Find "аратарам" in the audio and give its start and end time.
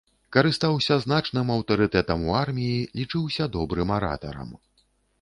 4.03-4.49